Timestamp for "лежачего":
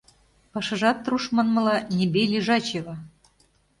2.33-2.93